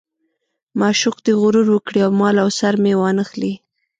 معشوق 0.79 1.17
دې 1.25 1.33
غرور 1.41 1.67
وکړي 1.71 1.99
او 2.05 2.11
مال 2.19 2.35
او 2.43 2.49
سر 2.59 2.73
مې 2.83 2.93
وانه 3.01 3.23
خلي. 3.29 3.53